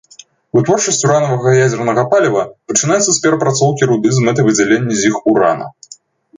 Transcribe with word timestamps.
Вытворчасць 0.57 1.01
уранавага 1.09 1.53
ядзернага 1.65 2.07
паліва 2.15 2.41
пачынаецца 2.71 3.11
з 3.19 3.23
перапрацоўкі 3.27 3.83
руды 3.95 4.09
з 4.19 4.27
мэтай 4.27 4.43
выдзялення 4.51 4.93
з 5.03 5.15
іх 5.15 5.33
урана. 5.35 5.73